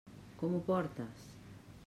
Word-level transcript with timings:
Com 0.39 0.55
ho 0.59 0.61
portes? 0.71 1.29